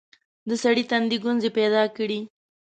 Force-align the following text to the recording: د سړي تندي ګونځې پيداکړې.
د 0.47 0.49
سړي 0.63 0.83
تندي 0.89 1.17
ګونځې 1.23 1.49
پيداکړې. 1.57 2.19